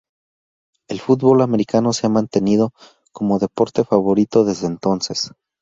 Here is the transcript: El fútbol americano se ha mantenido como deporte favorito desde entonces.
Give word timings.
El 0.87 0.99
fútbol 0.99 1.43
americano 1.43 1.93
se 1.93 2.07
ha 2.07 2.09
mantenido 2.09 2.71
como 3.11 3.37
deporte 3.37 3.83
favorito 3.83 4.43
desde 4.43 4.65
entonces. 4.65 5.31